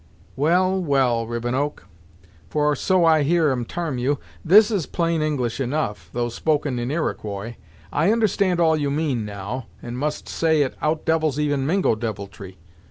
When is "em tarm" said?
3.51-3.99